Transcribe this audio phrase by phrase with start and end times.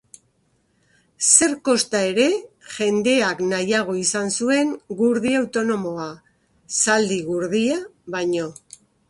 [1.31, 2.25] Zer kosta ere,
[2.77, 6.09] jendeak nahiago izan zuen gurdi autonomoa,
[6.81, 7.79] zaldi-gurdia
[8.19, 8.51] baino.